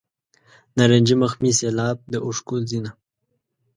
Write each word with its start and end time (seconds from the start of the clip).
نارنجي 0.77 1.15
مخ 1.21 1.31
مې 1.41 1.51
سیلاب 1.59 1.97
د 2.11 2.13
اوښکو 2.25 2.55
ځینه. 2.69 2.91